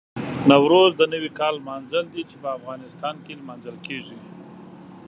نوروز 0.49 0.91
د 0.97 1.01
نوي 1.13 1.29
کال 1.39 1.53
لمانځل 1.61 2.05
دي 2.13 2.23
چې 2.29 2.35
په 2.43 2.49
افغانستان 2.57 3.15
کې 3.25 3.33
لمانځل 3.41 3.75
کېږي. 3.87 4.19